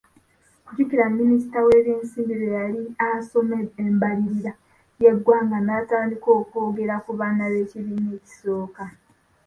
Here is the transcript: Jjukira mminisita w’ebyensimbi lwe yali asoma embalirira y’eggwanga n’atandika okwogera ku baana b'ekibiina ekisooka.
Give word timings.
Jjukira 0.69 1.05
mminisita 1.11 1.59
w’ebyensimbi 1.67 2.33
lwe 2.39 2.49
yali 2.57 2.81
asoma 3.07 3.55
embalirira 3.85 4.53
y’eggwanga 5.01 5.57
n’atandika 5.65 6.29
okwogera 6.39 6.95
ku 7.05 7.11
baana 7.19 7.43
b'ekibiina 7.51 8.09
ekisooka. 8.17 8.83